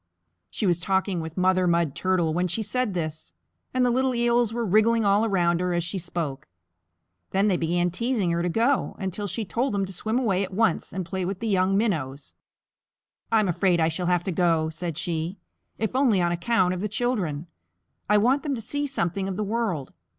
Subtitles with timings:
[0.49, 3.35] She was talking with Mother Mud Turtle when she said this,
[3.71, 6.47] and the little Eels were wriggling all around her as she spoke.
[7.29, 10.55] Then they began teasing her to go, until she told them to swim away at
[10.55, 12.33] once and play with the young Minnows.
[13.31, 15.37] "I'm afraid I shall have to go," said she,
[15.77, 17.45] "if only on account of the children.
[18.09, 19.93] I want them to see something of the world.